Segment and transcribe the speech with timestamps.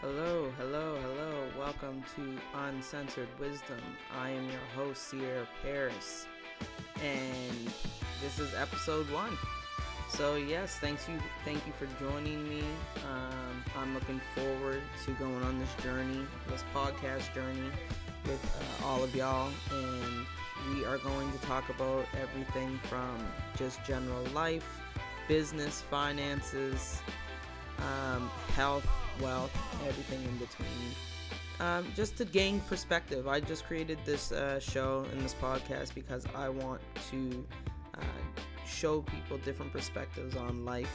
[0.00, 1.44] Hello, hello, hello.
[1.58, 3.82] Welcome to Uncensored Wisdom.
[4.18, 6.26] I am your host, Sierra Paris,
[7.04, 7.66] and
[8.22, 9.36] this is episode one.
[10.08, 12.62] So yes, thanks you, thank you for joining me.
[13.10, 17.70] Um, I'm looking forward to going on this journey, this podcast journey,
[18.24, 18.42] with
[18.82, 20.26] uh, all of y'all, and
[20.74, 23.18] we are going to talk about everything from
[23.54, 24.80] just general life,
[25.28, 27.02] business, finances,
[27.80, 28.86] um, health,
[29.20, 29.56] wealth,
[29.86, 30.94] everything in between.
[31.60, 36.24] Um, just to gain perspective, I just created this uh, show and this podcast because
[36.34, 37.46] I want to
[37.98, 40.90] uh, show people different perspectives on life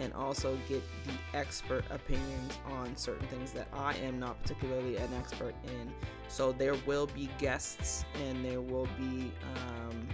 [0.00, 5.08] and also get the expert opinions on certain things that I am not particularly an
[5.18, 5.92] expert in.
[6.28, 10.08] So there will be guests and there will be um,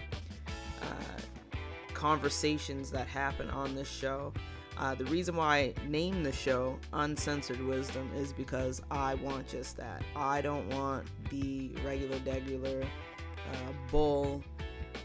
[0.82, 1.20] uh,
[1.92, 4.32] conversations that happen on this show.
[4.76, 9.76] Uh, the reason why I named the show Uncensored Wisdom is because I want just
[9.76, 10.02] that.
[10.16, 14.42] I don't want the regular, degular uh, bull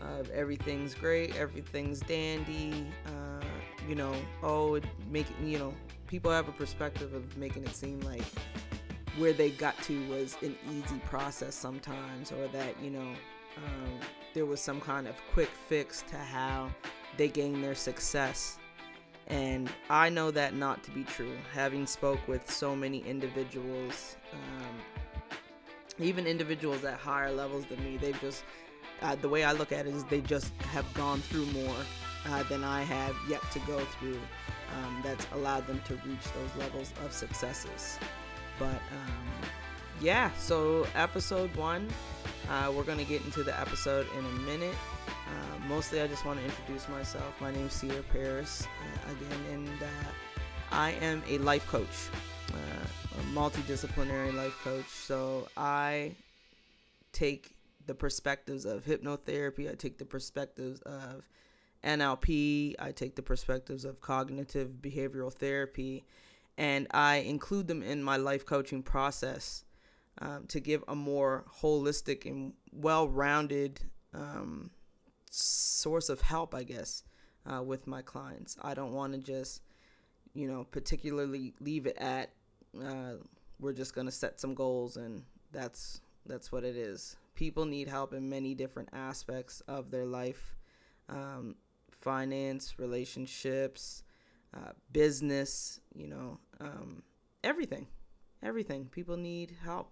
[0.02, 2.86] of everything's great, everything's dandy.
[3.06, 3.46] Uh,
[3.88, 4.14] you know,
[4.44, 5.74] oh, it make you know,
[6.08, 8.24] people have a perspective of making it seem like
[9.18, 13.14] where they got to was an easy process sometimes, or that you know,
[13.58, 14.00] um,
[14.34, 16.70] there was some kind of quick fix to how
[17.18, 18.59] they gained their success
[19.30, 21.36] and I know that not to be true.
[21.54, 24.76] Having spoke with so many individuals, um,
[26.00, 28.44] even individuals at higher levels than me, they've just
[29.02, 31.76] uh, the way I look at it is they just have gone through more
[32.28, 34.20] uh, than I have yet to go through.
[34.76, 37.98] Um, that's allowed them to reach those levels of successes.
[38.60, 39.50] But um,
[40.00, 41.88] yeah, so episode one,
[42.50, 44.76] uh, we're gonna get into the episode in a minute.
[45.30, 47.40] Uh, mostly, I just want to introduce myself.
[47.40, 50.12] My name is Sierra Paris uh, again, and uh,
[50.72, 52.10] I am a life coach,
[52.54, 54.88] uh, a multidisciplinary life coach.
[54.88, 56.16] So I
[57.14, 59.70] take the perspectives of hypnotherapy.
[59.70, 61.28] I take the perspectives of
[61.84, 62.76] NLP.
[62.80, 66.06] I take the perspectives of cognitive behavioral therapy,
[66.58, 69.64] and I include them in my life coaching process
[70.20, 73.80] um, to give a more holistic and well-rounded
[74.14, 74.72] um,
[75.30, 77.04] source of help, I guess,
[77.46, 78.58] uh, with my clients.
[78.62, 79.62] I don't want to just,
[80.34, 82.32] you know, particularly leave it at
[82.80, 83.14] uh,
[83.60, 87.18] we're just gonna set some goals and that's that's what it is.
[87.36, 90.56] People need help in many different aspects of their life,
[91.08, 91.56] um,
[91.90, 94.04] finance, relationships,
[94.54, 95.80] uh, business.
[95.96, 97.04] You know, um,
[97.44, 97.88] everything,
[98.44, 98.86] everything.
[98.86, 99.92] People need help.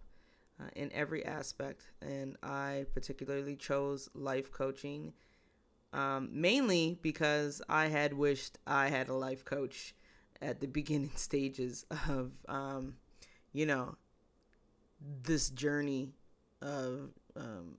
[0.59, 5.13] Uh, in every aspect, and I particularly chose life coaching
[5.93, 9.95] um, mainly because I had wished I had a life coach
[10.41, 12.95] at the beginning stages of, um,
[13.53, 13.95] you know,
[15.23, 16.11] this journey
[16.61, 17.75] of um,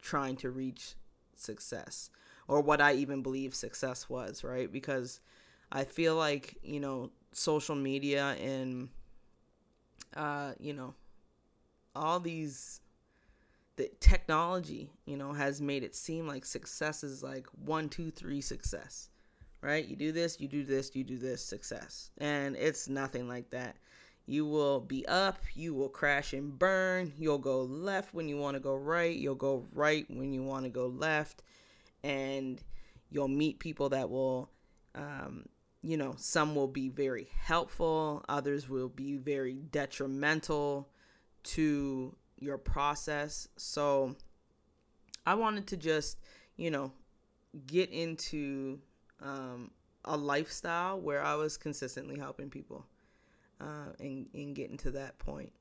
[0.00, 0.94] trying to reach
[1.36, 2.10] success
[2.48, 4.72] or what I even believe success was, right?
[4.72, 5.20] Because
[5.72, 8.90] I feel like, you know, social media and,
[10.16, 10.94] uh, you know,
[11.94, 12.81] all these
[13.76, 18.40] the technology, you know, has made it seem like success is like one, two, three
[18.40, 19.08] success,
[19.62, 19.86] right?
[19.86, 22.10] You do this, you do this, you do this, success.
[22.18, 23.76] And it's nothing like that.
[24.26, 28.54] You will be up, you will crash and burn, you'll go left when you want
[28.54, 31.42] to go right, you'll go right when you want to go left,
[32.04, 32.62] and
[33.10, 34.48] you'll meet people that will,
[34.94, 35.46] um,
[35.82, 40.88] you know, some will be very helpful, others will be very detrimental
[41.42, 43.48] to your process.
[43.56, 44.16] So
[45.24, 46.18] I wanted to just,
[46.56, 46.92] you know,
[47.66, 48.80] get into
[49.20, 49.70] um,
[50.04, 52.84] a lifestyle where I was consistently helping people
[53.60, 55.52] uh, and, and getting to that point.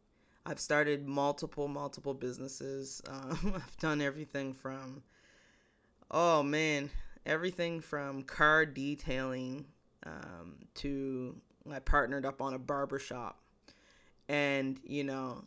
[0.45, 3.01] I've started multiple, multiple businesses.
[3.07, 5.03] Uh, I've done everything from,
[6.09, 6.89] oh man,
[7.25, 9.65] everything from car detailing
[10.03, 11.35] um, to
[11.71, 13.39] I partnered up on a barber shop.
[14.27, 15.43] And, you know,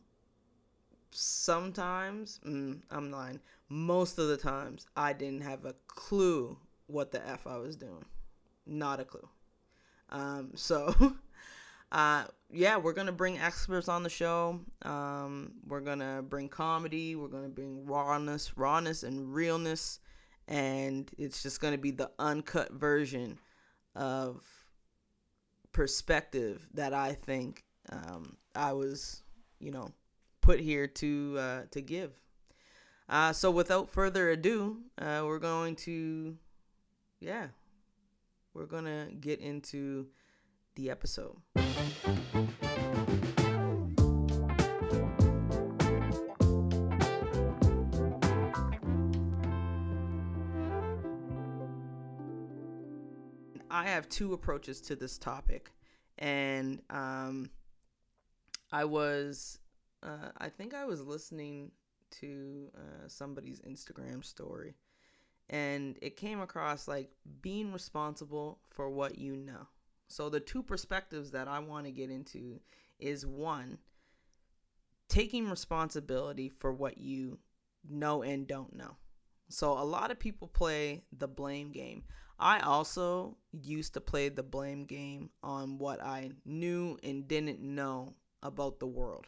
[1.16, 6.56] sometimes, mm, I'm lying, most of the times, I didn't have a clue
[6.86, 8.04] what the F I was doing.
[8.66, 9.28] Not a clue.
[10.10, 10.94] Um, so,
[11.92, 14.60] uh, yeah, we're going to bring experts on the show.
[14.82, 17.16] Um, we're going to bring comedy.
[17.16, 20.00] We're going to bring rawness, rawness and realness.
[20.46, 23.38] And it's just going to be the uncut version
[23.94, 24.42] of
[25.72, 29.22] perspective that I think um, I was,
[29.58, 29.88] you know,
[30.44, 32.12] put here to uh, to give.
[33.08, 36.36] Uh, so without further ado, uh, we're going to,
[37.18, 37.46] yeah,
[38.52, 40.06] we're gonna get into
[40.74, 41.36] the episode.
[53.70, 55.72] I have two approaches to this topic,
[56.18, 57.48] and um,
[58.70, 59.58] I was,
[60.04, 61.70] uh, I think I was listening
[62.20, 64.74] to uh, somebody's Instagram story,
[65.48, 67.10] and it came across like
[67.40, 69.66] being responsible for what you know.
[70.08, 72.60] So the two perspectives that I want to get into
[72.98, 73.78] is one,
[75.08, 77.38] taking responsibility for what you
[77.88, 78.96] know and don't know.
[79.48, 82.04] So a lot of people play the blame game.
[82.38, 88.14] I also used to play the blame game on what I knew and didn't know
[88.42, 89.26] about the world.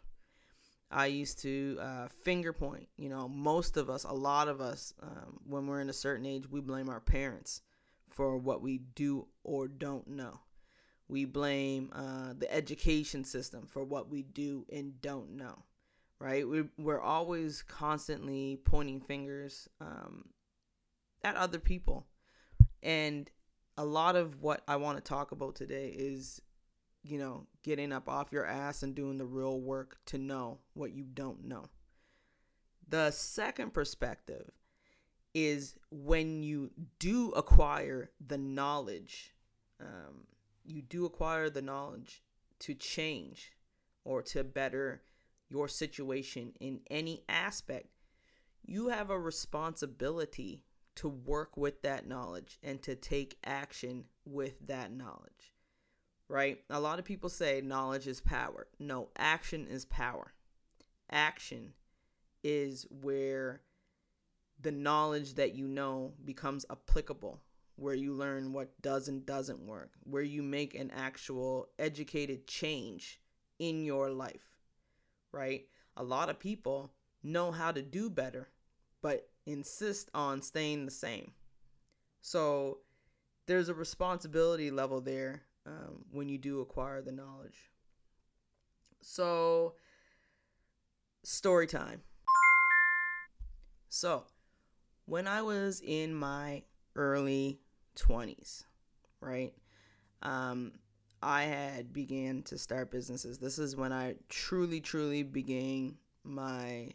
[0.90, 2.88] I used to uh, finger point.
[2.96, 6.26] You know, most of us, a lot of us, um, when we're in a certain
[6.26, 7.62] age, we blame our parents
[8.10, 10.40] for what we do or don't know.
[11.08, 15.62] We blame uh, the education system for what we do and don't know,
[16.18, 16.48] right?
[16.48, 20.26] We're, we're always constantly pointing fingers um,
[21.22, 22.06] at other people.
[22.82, 23.30] And
[23.76, 26.40] a lot of what I want to talk about today is,
[27.06, 30.92] you know, getting up off your ass and doing the real work to know what
[30.92, 31.64] you don't know.
[32.88, 34.50] The second perspective
[35.34, 39.34] is when you do acquire the knowledge
[39.80, 40.26] um,
[40.64, 42.22] you do acquire the knowledge
[42.60, 43.52] to change
[44.04, 45.02] or to better
[45.48, 47.88] your situation in any aspect,
[48.64, 50.64] you have a responsibility
[50.96, 55.55] to work with that knowledge and to take action with that knowledge.
[56.28, 56.58] Right?
[56.70, 58.66] A lot of people say knowledge is power.
[58.78, 60.32] No, action is power.
[61.10, 61.72] Action
[62.42, 63.60] is where
[64.60, 67.40] the knowledge that you know becomes applicable
[67.76, 73.20] where you learn what does and doesn't work, where you make an actual educated change
[73.58, 74.50] in your life,
[75.32, 75.66] right?
[75.96, 76.90] A lot of people
[77.22, 78.48] know how to do better,
[79.02, 81.32] but insist on staying the same.
[82.22, 82.78] So
[83.46, 87.70] there's a responsibility level there um, when you do acquire the knowledge.
[89.02, 89.74] So,
[91.24, 92.02] story time.
[93.88, 94.24] So,
[95.06, 96.62] when I was in my
[96.94, 97.60] early
[97.96, 98.64] 20s,
[99.20, 99.54] right?
[100.22, 100.72] Um,
[101.22, 103.38] I had began to start businesses.
[103.38, 106.90] This is when I truly, truly began my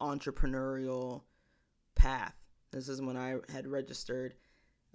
[0.00, 1.22] entrepreneurial
[1.94, 2.34] path.
[2.70, 4.34] This is when I had registered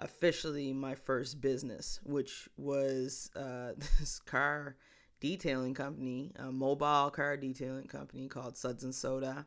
[0.02, 4.76] officially my first business, which was uh, this car
[5.20, 9.46] detailing company, a mobile car detailing company called Suds and Soda.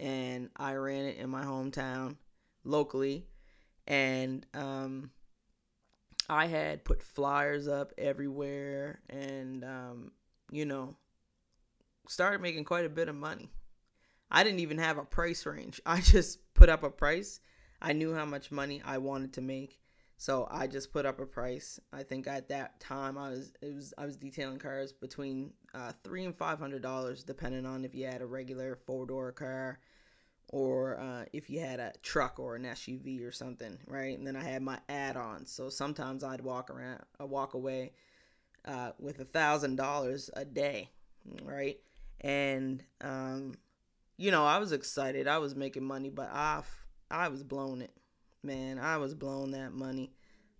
[0.00, 2.16] And I ran it in my hometown
[2.64, 3.26] locally.
[3.86, 5.10] And um,
[6.28, 10.12] I had put flyers up everywhere and, um,
[10.50, 10.96] you know,
[12.08, 13.50] started making quite a bit of money.
[14.30, 15.80] I didn't even have a price range.
[15.86, 17.40] I just put up a price.
[17.80, 19.81] I knew how much money I wanted to make.
[20.22, 21.80] So I just put up a price.
[21.92, 25.90] I think at that time I was it was I was detailing cars between uh,
[26.04, 29.80] three and five hundred dollars, depending on if you had a regular four door car
[30.46, 34.16] or uh, if you had a truck or an SUV or something, right?
[34.16, 35.50] And then I had my add-ons.
[35.50, 37.94] So sometimes I'd walk around, I uh, walk away
[38.64, 40.90] uh, with a thousand dollars a day,
[41.42, 41.80] right?
[42.20, 43.54] And um,
[44.18, 45.26] you know, I was excited.
[45.26, 46.62] I was making money, but I,
[47.10, 47.90] I was blowing it,
[48.42, 48.78] man.
[48.78, 50.12] I was blowing that money.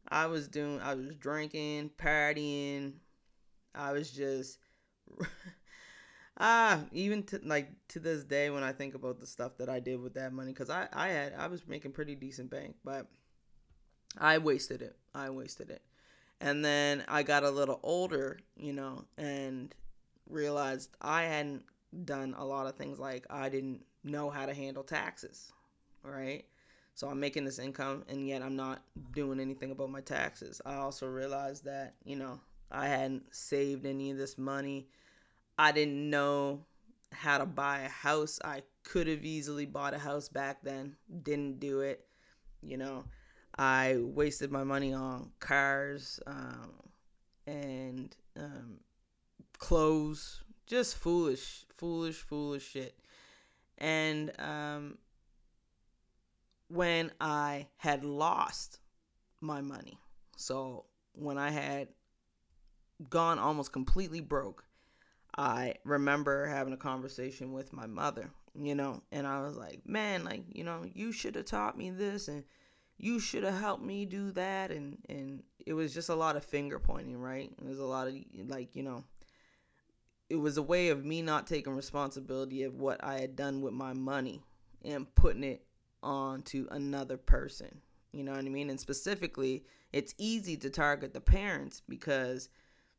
[0.09, 2.95] I was doing, I was drinking, partying.
[3.75, 4.59] I was just.
[6.39, 9.79] ah even to like to this day when i think about the stuff that i
[9.79, 13.07] did with that money because i i had i was making pretty decent bank but
[14.19, 15.83] i wasted it i wasted it
[16.41, 19.75] and then i got a little older you know and
[20.29, 21.63] realized i hadn't
[22.07, 25.53] done a lot of things like i didn't know how to handle taxes
[26.03, 26.47] right
[26.95, 28.83] so i'm making this income and yet i'm not
[29.13, 32.39] doing anything about my taxes i also realized that you know
[32.71, 34.87] i hadn't saved any of this money
[35.59, 36.65] I didn't know
[37.13, 38.41] how to buy a house.
[38.45, 42.05] I could have easily bought a house back then, didn't do it.
[42.63, 43.05] You know,
[43.57, 46.73] I wasted my money on cars um,
[47.47, 48.79] and um,
[49.59, 52.99] clothes, just foolish, foolish, foolish shit.
[53.79, 54.99] And um,
[56.73, 58.81] when I had lost
[59.41, 59.99] my money,
[60.37, 61.89] so when I had
[63.11, 64.65] gone almost completely broke,
[65.37, 70.25] I remember having a conversation with my mother, you know, and I was like, man,
[70.25, 72.45] like, you know, you should have taught me this and,
[72.99, 76.45] you should have helped me do that and and it was just a lot of
[76.45, 77.51] finger pointing right?
[77.59, 78.15] It was a lot of
[78.47, 79.03] like you know
[80.31, 83.75] it was a way of me not taking responsibility of what i had done with
[83.75, 84.43] my money
[84.83, 85.63] and putting it
[86.03, 87.81] on to another person
[88.13, 88.71] you know what i mean?
[88.71, 92.49] And specifically it's easy to target the parents because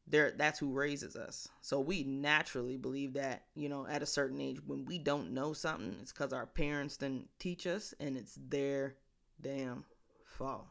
[0.08, 1.48] they're that's who raises us.
[1.62, 5.54] So we naturally believe that you know at a certain age when we don't know
[5.54, 8.96] something it's because our parents didn't teach us and it's their
[9.40, 9.86] damn
[10.26, 10.68] fault.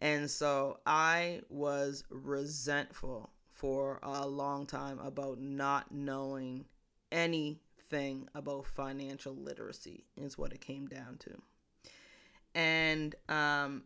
[0.00, 6.64] And so i was resentful for a long time about not knowing
[7.92, 11.42] anything about financial literacy is what it came down to
[12.54, 13.82] and um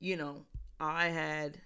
[0.00, 0.44] you know
[0.80, 1.58] i had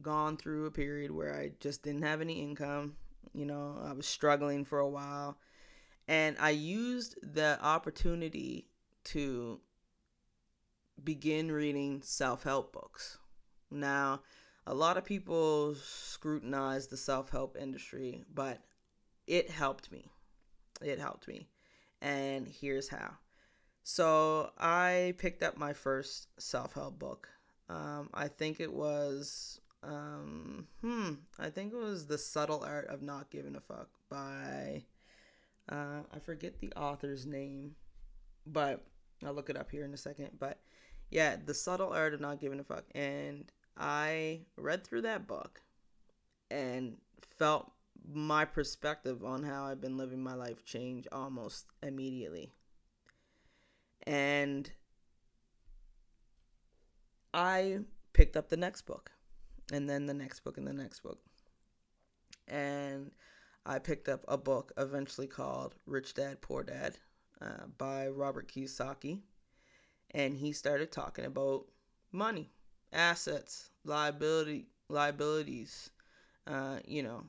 [0.00, 2.96] gone through a period where I just didn't have any income.
[3.34, 5.36] You know, I was struggling for a while.
[6.08, 8.68] And I used the opportunity
[9.04, 9.60] to
[11.02, 13.18] begin reading self help books.
[13.70, 14.22] Now,
[14.66, 18.60] a lot of people scrutinize the self help industry, but
[19.26, 20.10] it helped me.
[20.84, 21.48] It helped me.
[22.00, 23.12] And here's how.
[23.84, 27.28] So I picked up my first self help book.
[27.68, 33.02] Um, I think it was um, hmm, I think it was The Subtle Art of
[33.02, 34.84] Not Giving a Fuck by,
[35.68, 37.74] uh, I forget the author's name,
[38.46, 38.84] but
[39.24, 40.30] I'll look it up here in a second.
[40.38, 40.58] But
[41.10, 42.84] yeah, The Subtle Art of Not Giving a Fuck.
[42.94, 45.60] And I read through that book
[46.50, 47.72] and felt
[48.10, 52.52] my perspective on how I've been living my life change almost immediately.
[54.04, 54.70] And
[57.32, 57.78] I
[58.12, 59.12] picked up the next book
[59.72, 61.18] and then the next book and the next book.
[62.48, 63.10] And
[63.64, 66.96] I picked up a book eventually called Rich Dad Poor Dad
[67.40, 69.20] uh, by Robert Kiyosaki.
[70.10, 71.66] And he started talking about
[72.10, 72.50] money,
[72.92, 75.90] assets, liability, liabilities,
[76.46, 77.24] uh, you know,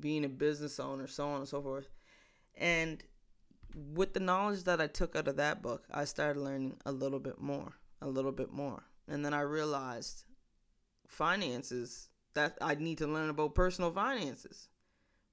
[0.00, 1.88] being a business owner, so on and so forth.
[2.56, 3.02] And
[3.94, 7.20] with the knowledge that I took out of that book, I started learning a little
[7.20, 8.82] bit more, a little bit more.
[9.06, 10.24] And then I realized
[11.06, 14.68] finances that I need to learn about personal finances,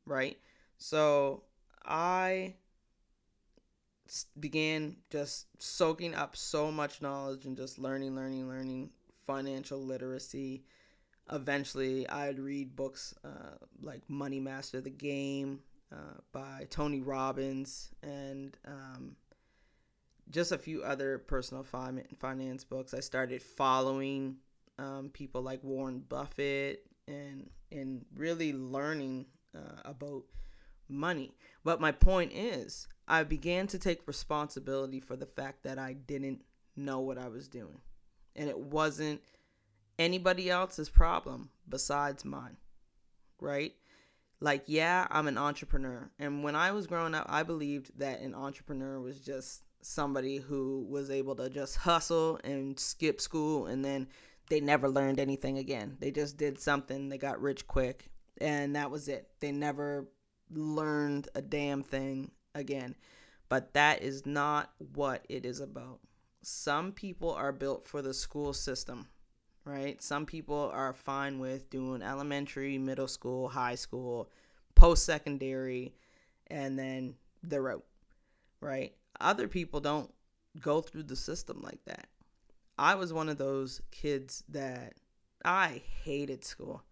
[0.05, 0.38] right?
[0.77, 1.43] So
[1.86, 2.55] I
[4.39, 8.91] began just soaking up so much knowledge and just learning, learning, learning
[9.25, 10.63] financial literacy.
[11.32, 15.60] Eventually, I'd read books uh, like Money Master the Game
[15.91, 19.15] uh, by Tony Robbins and um,
[20.29, 22.94] just a few other personal finance books.
[22.94, 24.38] I started following
[24.77, 30.24] um, people like Warren Buffett and and really learning uh, about
[30.88, 31.36] money.
[31.63, 36.44] But my point is, I began to take responsibility for the fact that I didn't
[36.75, 37.79] know what I was doing,
[38.36, 39.22] and it wasn't
[39.98, 42.58] anybody else's problem besides mine,
[43.40, 43.74] right?
[44.40, 46.10] Like, yeah, I'm an entrepreneur.
[46.20, 50.86] And when I was growing up, I believed that an entrepreneur was just somebody who
[50.90, 54.08] was able to just hustle and skip school and then
[54.50, 55.98] they never learned anything again.
[56.00, 58.10] They just did something, they got rich quick,
[58.40, 59.28] and that was it.
[59.40, 60.08] They never
[60.52, 62.96] learned a damn thing again.
[63.50, 66.00] But that is not what it is about.
[66.42, 69.08] Some people are built for the school system,
[69.65, 70.01] right?
[70.01, 74.29] Some people are fine with doing elementary, middle school, high school,
[74.75, 75.93] post secondary,
[76.48, 77.84] and then they're out,
[78.62, 78.93] right?
[79.19, 80.13] Other people don't
[80.62, 82.07] go through the system like that.
[82.77, 84.93] I was one of those kids that
[85.43, 86.84] I hated school.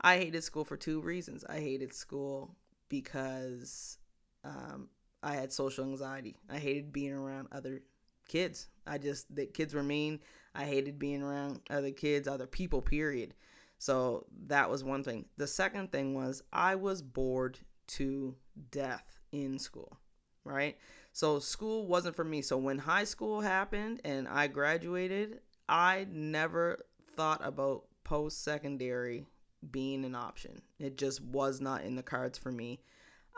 [0.00, 1.44] I hated school for two reasons.
[1.48, 2.54] I hated school
[2.88, 3.98] because
[4.44, 4.88] um,
[5.22, 6.36] I had social anxiety.
[6.48, 7.82] I hated being around other
[8.28, 8.68] kids.
[8.86, 10.20] I just the kids were mean.
[10.54, 12.82] I hated being around other kids, other people.
[12.82, 13.34] Period.
[13.78, 15.26] So that was one thing.
[15.36, 18.34] The second thing was I was bored to
[18.70, 19.96] death in school.
[20.44, 20.76] Right.
[21.12, 22.42] So school wasn't for me.
[22.42, 26.84] So when high school happened and I graduated, I never
[27.16, 29.26] thought about post secondary
[29.70, 30.62] being an option.
[30.78, 32.80] It just was not in the cards for me.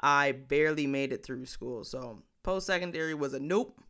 [0.00, 1.85] I barely made it through school.
[1.85, 3.81] So post secondary was a nope.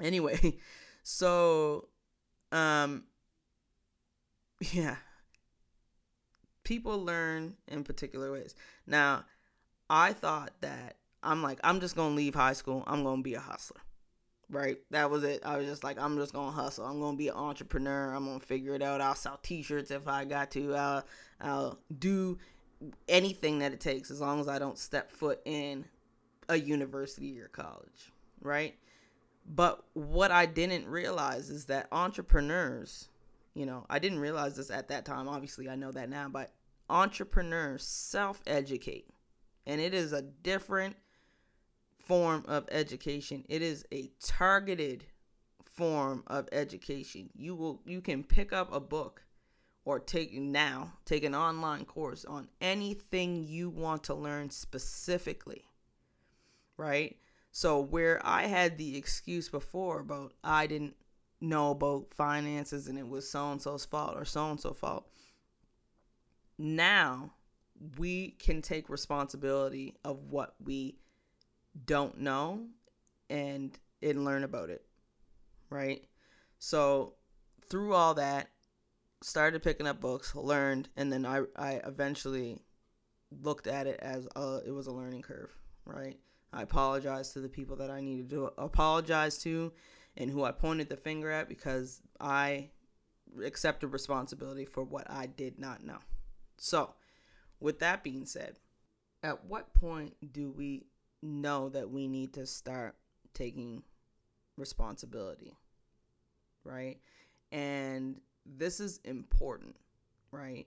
[0.00, 0.58] Anyway,
[1.02, 1.88] so
[2.52, 3.04] um
[4.72, 4.96] yeah.
[6.64, 8.54] People learn in particular ways.
[8.86, 9.24] Now,
[9.88, 12.84] I thought that I'm like, I'm just gonna leave high school.
[12.86, 13.80] I'm gonna be a hustler.
[14.50, 14.78] Right?
[14.90, 15.42] That was it.
[15.44, 16.84] I was just like, I'm just gonna hustle.
[16.84, 18.14] I'm gonna be an entrepreneur.
[18.14, 19.00] I'm gonna figure it out.
[19.00, 20.74] I'll sell t-shirts if I got to.
[20.74, 21.04] I'll
[21.40, 22.38] I'll do
[23.08, 25.84] anything that it takes as long as I don't step foot in
[26.48, 28.12] a university or college.
[28.40, 28.74] Right?
[29.48, 33.08] But what I didn't realize is that entrepreneurs,
[33.54, 35.28] you know, I didn't realize this at that time.
[35.28, 36.52] Obviously, I know that now, but
[36.90, 39.08] entrepreneurs self educate.
[39.66, 40.96] And it is a different
[41.98, 43.44] form of education.
[43.48, 45.04] It is a targeted
[45.64, 47.30] form of education.
[47.34, 49.22] You will you can pick up a book
[49.84, 55.64] or take now take an online course on anything you want to learn specifically.
[56.76, 57.16] Right?
[57.58, 60.94] So where I had the excuse before about I didn't
[61.40, 65.08] know about finances and it was so and so's fault or so and so fault.
[66.56, 67.32] Now
[67.98, 71.00] we can take responsibility of what we
[71.84, 72.64] don't know
[73.28, 74.84] and and learn about it
[75.68, 76.04] right
[76.60, 77.14] so
[77.68, 78.50] through all that
[79.20, 82.60] started picking up books learned and then i i eventually
[83.42, 85.50] looked at it as a, it was a learning curve
[85.84, 86.18] right
[86.52, 89.72] i apologize to the people that i needed to apologize to
[90.16, 92.68] and who i pointed the finger at because i
[93.44, 95.98] accepted responsibility for what i did not know
[96.56, 96.94] so
[97.60, 98.56] with that being said
[99.22, 100.86] at what point do we
[101.22, 102.94] know that we need to start
[103.34, 103.82] taking
[104.56, 105.56] responsibility,
[106.64, 106.98] right?
[107.52, 109.76] And this is important,
[110.30, 110.66] right?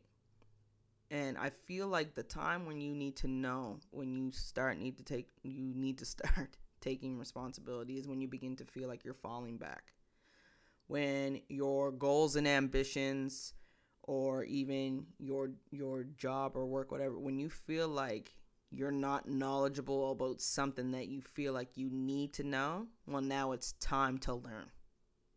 [1.11, 4.97] And I feel like the time when you need to know, when you start need
[4.97, 9.03] to take you need to start taking responsibility is when you begin to feel like
[9.05, 9.93] you're falling back.
[10.87, 13.53] When your goals and ambitions
[14.03, 18.33] or even your your job or work whatever, when you feel like
[18.71, 23.51] you're not knowledgeable about something that you feel like you need to know, well, now
[23.51, 24.71] it's time to learn,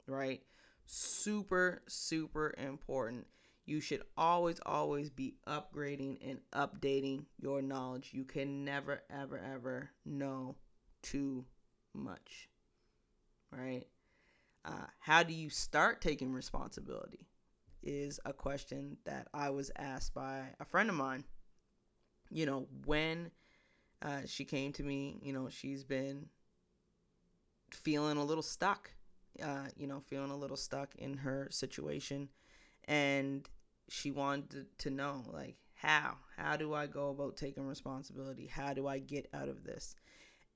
[0.06, 0.42] right?
[0.86, 3.26] Super, super important.
[3.66, 8.10] You should always, always be upgrading and updating your knowledge.
[8.12, 10.56] You can never, ever, ever know
[11.02, 11.44] too
[11.94, 12.48] much,
[13.50, 13.86] right?
[14.64, 17.26] Uh, how do you start taking responsibility?
[17.82, 21.24] Is a question that I was asked by a friend of mine
[22.30, 23.30] you know, when
[24.02, 26.28] uh, she came to me, you know, she's been
[27.70, 28.90] feeling a little stuck,
[29.42, 32.28] uh, you know, feeling a little stuck in her situation.
[32.86, 33.48] And
[33.88, 36.16] she wanted to know, like, how?
[36.36, 38.46] How do I go about taking responsibility?
[38.46, 39.94] How do I get out of this?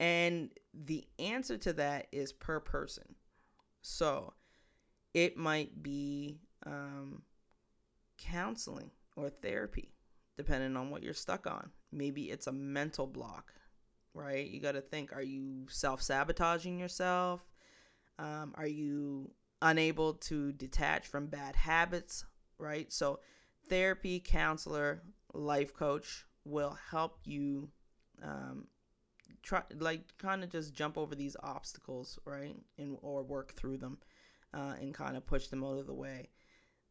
[0.00, 3.14] And the answer to that is per person.
[3.82, 4.32] So
[5.14, 7.22] it might be um,
[8.16, 9.92] counseling or therapy
[10.36, 11.68] depending on what you're stuck on.
[11.90, 13.52] Maybe it's a mental block,
[14.14, 14.46] right?
[14.46, 17.44] You got to think are you self sabotaging yourself?
[18.20, 22.24] Um, are you unable to detach from bad habits,
[22.58, 22.92] right?
[22.92, 23.20] So,
[23.68, 25.02] therapy, counselor,
[25.34, 27.68] life coach will help you
[28.22, 28.66] um,
[29.42, 32.56] try, like, kind of just jump over these obstacles, right?
[32.78, 33.98] And or work through them
[34.54, 36.30] uh, and kind of push them out of the way.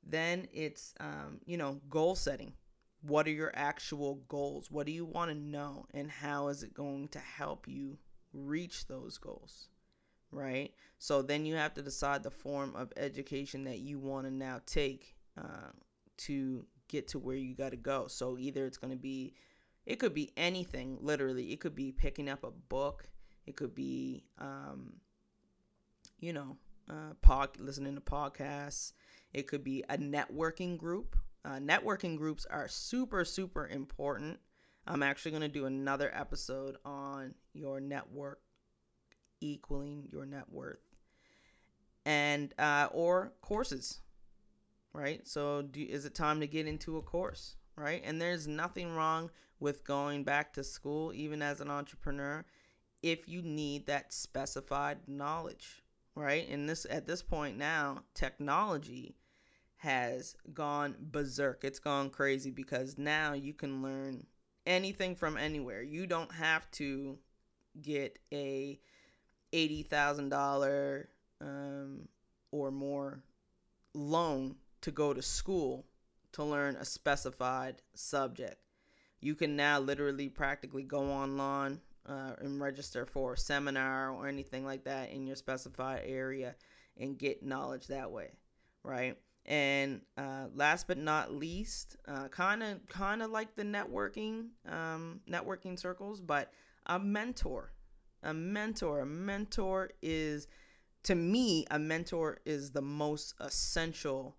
[0.03, 2.53] Then it's, um, you know, goal setting
[3.01, 4.71] what are your actual goals?
[4.71, 5.85] What do you want to know?
[5.93, 7.97] And how is it going to help you
[8.33, 9.69] reach those goals?
[10.31, 10.73] Right?
[10.97, 14.59] So then you have to decide the form of education that you want to now
[14.65, 15.71] take uh,
[16.17, 18.07] to get to where you got to go.
[18.07, 19.33] So either it's going to be,
[19.85, 21.51] it could be anything, literally.
[21.51, 23.09] It could be picking up a book,
[23.45, 24.93] it could be, um,
[26.19, 26.57] you know,
[26.89, 28.93] uh, pod, listening to podcasts,
[29.33, 34.37] it could be a networking group uh, networking groups are super, super important.
[34.85, 38.41] I'm actually going to do another episode on your network
[39.39, 40.81] equaling your net worth
[42.05, 43.99] and uh, or courses
[44.93, 48.95] right so do, is it time to get into a course right and there's nothing
[48.95, 52.43] wrong with going back to school even as an entrepreneur
[53.03, 55.83] if you need that specified knowledge
[56.15, 59.15] right and this at this point now technology
[59.77, 61.63] has gone berserk.
[61.63, 64.25] It's gone crazy because now you can learn
[64.65, 65.81] anything from anywhere.
[65.81, 67.17] You don't have to
[67.81, 68.79] get a
[69.53, 72.07] eighty thousand um,
[72.51, 73.23] or more
[73.93, 75.85] loan to go to school
[76.33, 78.57] to learn a specified subject.
[79.19, 84.65] You can now literally practically go online uh, and register for a seminar or anything
[84.65, 86.55] like that in your specified area
[86.97, 88.31] and get knowledge that way,
[88.83, 89.17] right?
[89.45, 91.95] And uh, last but not least,
[92.31, 96.51] kind of kind of like the networking um, networking circles, but
[96.85, 97.71] a mentor.
[98.23, 99.01] A mentor.
[99.01, 100.47] A mentor is
[101.03, 104.35] to me a mentor is the most essential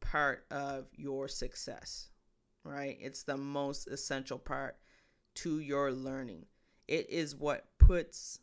[0.00, 2.08] part of your success.
[2.64, 2.98] Right?
[3.00, 4.76] It's the most essential part
[5.36, 6.44] to your learning.
[6.86, 8.40] It is what puts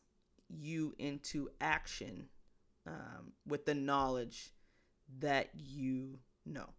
[0.49, 2.27] you into action
[2.87, 4.53] um, with the knowledge
[5.19, 6.69] that you know,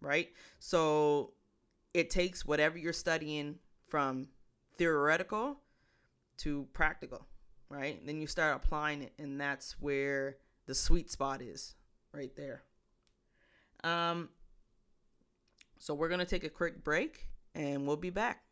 [0.00, 0.28] right?
[0.58, 1.32] So
[1.94, 3.56] it takes whatever you're studying
[3.88, 4.28] from
[4.76, 5.58] theoretical
[6.38, 7.26] to practical,
[7.68, 8.04] right?
[8.04, 11.74] Then you start applying it, and that's where the sweet spot is,
[12.12, 12.62] right there.
[13.84, 14.30] Um,
[15.78, 18.42] so we're gonna take a quick break, and we'll be back.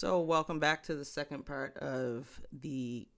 [0.00, 3.08] So, welcome back to the second part of the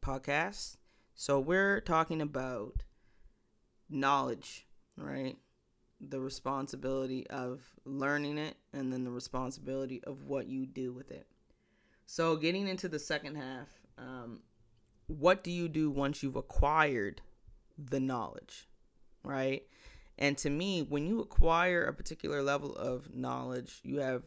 [0.00, 0.78] podcast.
[1.14, 2.82] So, we're talking about
[3.88, 5.36] knowledge, right?
[6.08, 11.26] The responsibility of learning it and then the responsibility of what you do with it.
[12.06, 14.40] So, getting into the second half, um,
[15.06, 17.22] what do you do once you've acquired
[17.78, 18.68] the knowledge,
[19.22, 19.62] right?
[20.18, 24.22] And to me, when you acquire a particular level of knowledge, you have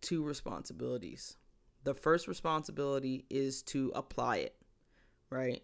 [0.00, 1.36] two responsibilities.
[1.84, 4.56] The first responsibility is to apply it,
[5.30, 5.62] right?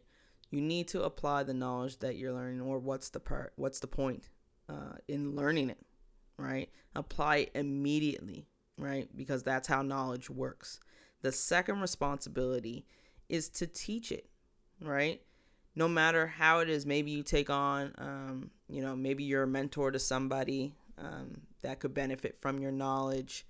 [0.50, 3.52] You need to apply the knowledge that you're learning, or what's the part?
[3.56, 4.28] What's the point
[4.68, 5.78] uh, in learning it,
[6.38, 6.70] right?
[6.94, 8.46] Apply immediately,
[8.78, 9.08] right?
[9.16, 10.80] Because that's how knowledge works.
[11.22, 12.86] The second responsibility
[13.28, 14.28] is to teach it,
[14.80, 15.20] right?
[15.74, 19.48] No matter how it is, maybe you take on, um, you know, maybe you're a
[19.48, 23.46] mentor to somebody um, that could benefit from your knowledge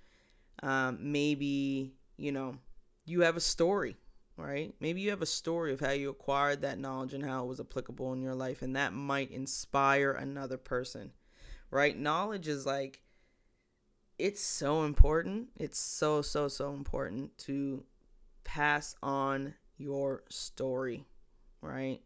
[0.62, 2.56] um, maybe, you know,
[3.04, 3.96] you have a story,
[4.36, 4.74] right?
[4.80, 7.60] Maybe you have a story of how you acquired that knowledge and how it was
[7.60, 11.12] applicable in your life, and that might inspire another person,
[11.70, 11.98] right?
[11.98, 13.02] Knowledge is like,
[14.18, 15.48] it's so important.
[15.56, 17.84] It's so, so, so important to
[18.44, 21.04] pass on your story,
[21.60, 22.00] right?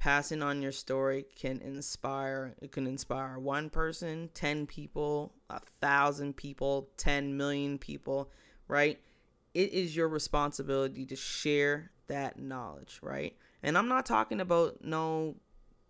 [0.00, 6.34] passing on your story can inspire it can inspire one person 10 people a thousand
[6.34, 8.30] people 10 million people
[8.66, 8.98] right
[9.54, 15.36] it is your responsibility to share that knowledge right and i'm not talking about no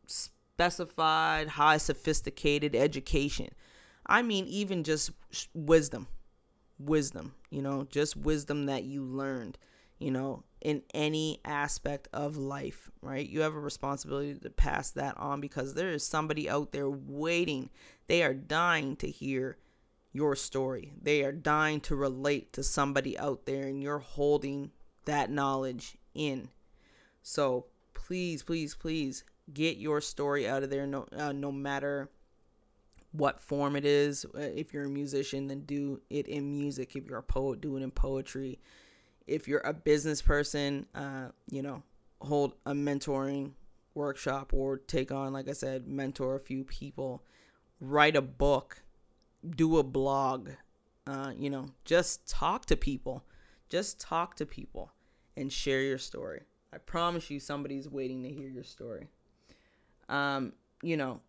[0.06, 3.48] specified high sophisticated education
[4.06, 5.10] i mean even just
[5.54, 6.06] wisdom
[6.78, 9.58] wisdom you know just wisdom that you learned
[10.00, 13.28] you know, in any aspect of life, right?
[13.28, 17.70] You have a responsibility to pass that on because there is somebody out there waiting.
[18.08, 19.58] They are dying to hear
[20.12, 20.92] your story.
[21.00, 24.70] They are dying to relate to somebody out there, and you're holding
[25.04, 26.48] that knowledge in.
[27.22, 30.86] So please, please, please get your story out of there.
[30.86, 32.08] No, uh, no matter
[33.12, 34.24] what form it is.
[34.24, 36.94] Uh, if you're a musician, then do it in music.
[36.94, 38.60] If you're a poet, do it in poetry
[39.30, 41.82] if you're a business person, uh, you know,
[42.20, 43.52] hold a mentoring
[43.94, 47.22] workshop or take on, like I said, mentor a few people,
[47.80, 48.82] write a book,
[49.48, 50.50] do a blog,
[51.06, 53.24] uh, you know, just talk to people.
[53.68, 54.92] Just talk to people
[55.36, 56.42] and share your story.
[56.72, 59.08] I promise you, somebody's waiting to hear your story.
[60.08, 61.20] Um, you know,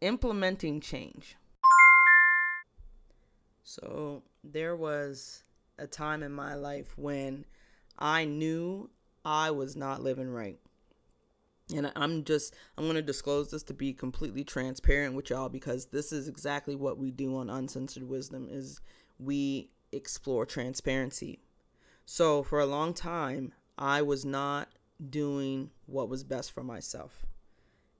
[0.00, 1.36] implementing change.
[3.64, 5.44] So there was
[5.78, 7.44] a time in my life when
[7.98, 8.90] I knew
[9.24, 10.58] I was not living right.
[11.74, 15.86] And I'm just, I'm going to disclose this to be completely transparent with y'all because
[15.86, 18.80] this is exactly what we do on Uncensored Wisdom is
[19.18, 21.40] we explore transparency.
[22.04, 24.68] So for a long time, I was not
[25.10, 27.24] doing what was best for myself.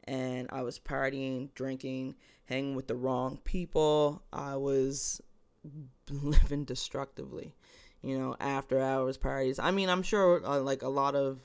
[0.04, 4.22] And I was partying, drinking, hanging with the wrong people.
[4.32, 5.20] I was
[6.10, 7.54] living destructively,
[8.02, 9.58] you know, after hours parties.
[9.58, 11.40] I mean, I'm sure uh, like a lot of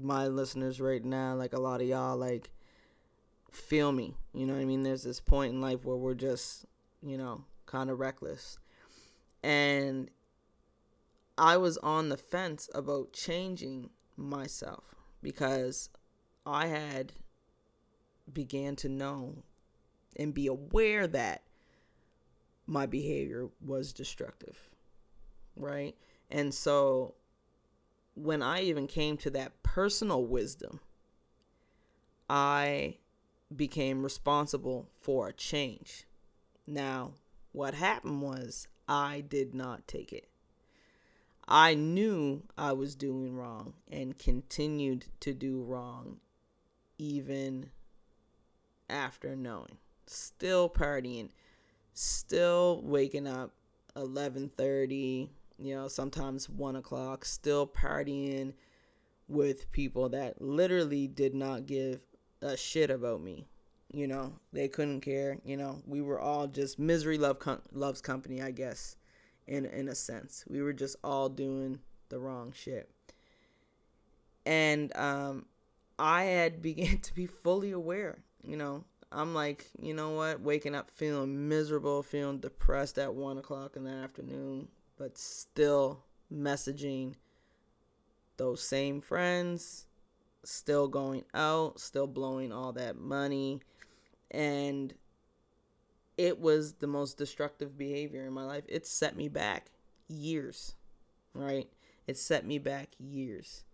[0.00, 2.50] my listeners right now, like a lot of y'all, like
[3.50, 4.14] feel me.
[4.32, 4.82] You know I mean?
[4.82, 6.64] There's this point in life where we're just,
[7.02, 8.58] you know, kind of reckless.
[9.42, 10.10] And
[11.36, 14.84] I was on the fence about changing myself
[15.22, 15.90] because
[16.46, 17.12] I had
[18.32, 19.42] began to know
[20.16, 21.42] and be aware that
[22.66, 24.70] my behavior was destructive.
[25.56, 25.94] Right?
[26.30, 27.14] And so
[28.14, 30.80] when I even came to that personal wisdom,
[32.28, 32.98] I
[33.54, 36.06] became responsible for a change.
[36.66, 37.12] Now,
[37.52, 40.28] what happened was I did not take it.
[41.46, 46.20] I knew I was doing wrong and continued to do wrong
[46.98, 47.70] even
[48.88, 49.78] after knowing.
[50.06, 51.30] Still partying,
[51.94, 53.52] still waking up
[53.96, 55.30] 11:30,
[55.62, 58.52] you know, sometimes one o'clock, still partying
[59.28, 62.00] with people that literally did not give
[62.42, 63.46] a shit about me.
[63.92, 65.38] You know, they couldn't care.
[65.44, 68.96] You know, we were all just misery love com- loves company, I guess,
[69.46, 70.44] in in a sense.
[70.48, 72.90] We were just all doing the wrong shit.
[74.46, 75.46] And um,
[75.98, 78.18] I had began to be fully aware.
[78.42, 80.40] You know, I'm like, you know what?
[80.40, 84.68] Waking up feeling miserable, feeling depressed at one o'clock in the afternoon,
[85.02, 85.98] but still
[86.32, 87.12] messaging
[88.36, 89.86] those same friends,
[90.44, 93.58] still going out, still blowing all that money.
[94.30, 94.94] And
[96.16, 98.62] it was the most destructive behavior in my life.
[98.68, 99.72] It set me back
[100.06, 100.76] years,
[101.34, 101.68] right?
[102.06, 103.64] It set me back years.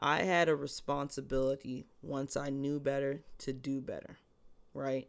[0.00, 4.18] I had a responsibility once I knew better to do better,
[4.74, 5.06] right?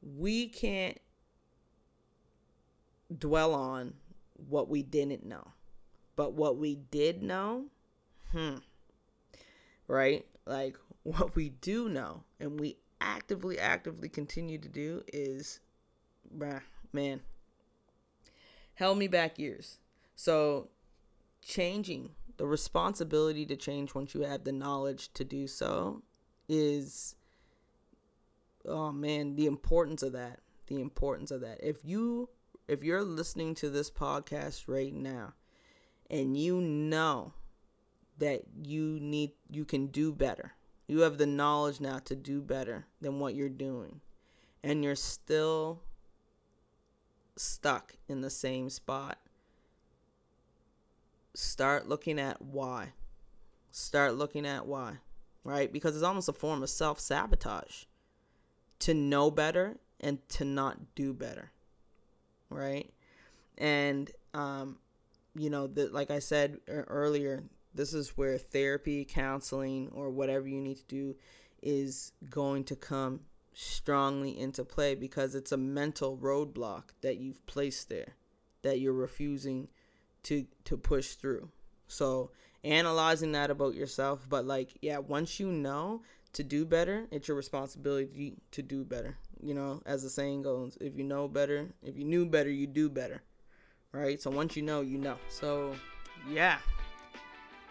[0.00, 1.00] We can't
[3.18, 3.94] dwell on
[4.48, 5.46] what we didn't know.
[6.16, 7.66] But what we did know,
[8.32, 8.56] hmm,
[9.86, 10.26] right?
[10.46, 15.60] Like what we do know and we actively, actively continue to do is,
[16.92, 17.20] man,
[18.74, 19.78] held me back years.
[20.14, 20.68] So
[21.42, 26.02] changing the responsibility to change once you have the knowledge to do so
[26.48, 27.14] is
[28.66, 32.28] oh man the importance of that the importance of that if you
[32.70, 35.32] if you're listening to this podcast right now
[36.10, 37.32] and you know
[38.18, 40.52] that you need you can do better
[40.86, 44.00] you have the knowledge now to do better than what you're doing
[44.62, 45.80] and you're still
[47.36, 49.18] stuck in the same spot
[51.34, 52.92] start looking at why.
[53.70, 54.94] Start looking at why,
[55.44, 55.72] right?
[55.72, 57.84] Because it's almost a form of self sabotage
[58.80, 61.52] to know better and to not do better,
[62.50, 62.92] right?
[63.58, 64.78] And, um,
[65.34, 70.60] you know, the, like I said earlier, this is where therapy, counseling, or whatever you
[70.60, 71.16] need to do
[71.62, 73.20] is going to come
[73.52, 78.16] strongly into play because it's a mental roadblock that you've placed there
[78.62, 79.68] that you're refusing
[80.22, 81.50] to to push through.
[81.88, 82.30] So
[82.62, 86.02] analyzing that about yourself, but like yeah, once you know
[86.34, 89.18] to do better, it's your responsibility to do better.
[89.42, 92.66] You know, as the saying goes, if you know better, if you knew better, you
[92.66, 93.22] do better.
[93.92, 94.20] Right?
[94.20, 95.16] So once you know, you know.
[95.28, 95.74] So
[96.28, 96.58] yeah.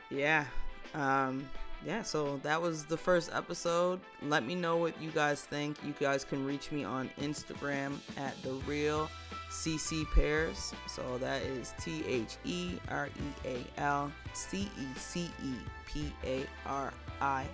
[0.09, 0.45] Yeah.
[0.93, 1.47] Um
[1.85, 4.01] yeah, so that was the first episode.
[4.23, 5.77] Let me know what you guys think.
[5.85, 9.09] You guys can reach me on Instagram at the real
[9.49, 10.73] CeCe Paris.
[10.87, 15.53] So that is T H E R E A L C E C E
[15.85, 17.45] P A R I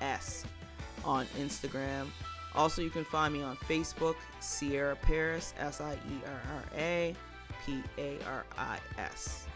[0.00, 0.44] S
[1.04, 2.06] on Instagram.
[2.54, 7.14] Also, you can find me on Facebook, Sierra Paris, S I E R R A
[7.64, 9.46] P A R I S.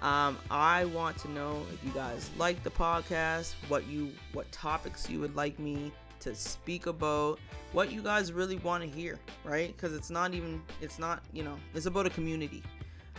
[0.00, 5.08] Um, I want to know if you guys like the podcast, what you what topics
[5.08, 7.38] you would like me to speak about
[7.72, 9.74] what you guys really want to hear, right?
[9.74, 12.62] Because it's not even, it's not, you know, it's about a community.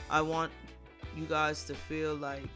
[0.09, 0.51] I want
[1.15, 2.49] you guys to feel like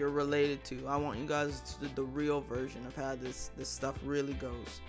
[0.00, 0.86] you're related to.
[0.88, 4.80] I want you guys to the real version of how this this stuff really goes,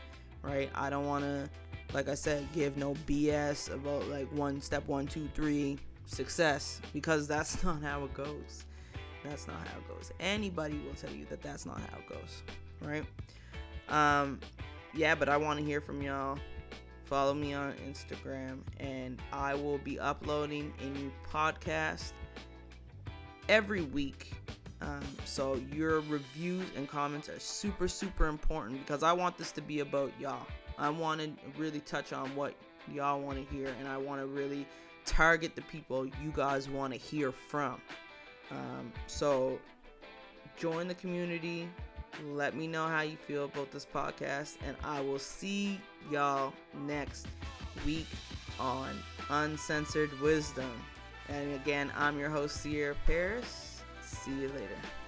[0.42, 0.70] right?
[0.74, 1.50] I don't want to,
[1.94, 7.28] like I said, give no BS about like one step one two three success because
[7.28, 8.66] that's not how it goes.
[9.26, 10.14] That's not how it goes.
[10.22, 12.44] Anybody will tell you that that's not how it goes,
[12.82, 13.04] right?
[13.90, 14.40] Um,
[14.94, 16.40] yeah, but I want to hear from y'all.
[17.04, 22.14] Follow me on Instagram, and I will be uploading a new podcast
[23.50, 24.32] every week.
[24.82, 29.62] Um, so your reviews and comments are super, super important because I want this to
[29.62, 30.48] be about y'all.
[30.78, 32.56] I want to really touch on what
[32.92, 34.66] y'all want to hear, and I want to really
[35.06, 37.80] target the people you guys want to hear from.
[38.50, 39.60] Um, so
[40.58, 41.70] join the community,
[42.26, 45.80] let me know how you feel about this podcast, and I will see
[46.12, 46.54] y'all
[46.86, 47.28] next
[47.86, 48.08] week
[48.60, 48.90] on
[49.30, 50.72] Uncensored Wisdom.
[51.30, 53.71] And again, I'm your host, Sierra Paris.
[54.24, 55.01] See you later.